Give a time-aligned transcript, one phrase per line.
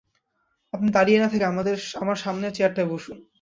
[0.73, 1.45] আপনি দাঁড়িয়ে না-থেকে
[2.01, 3.17] আমার সামনের চেয়ারটায় বসুন।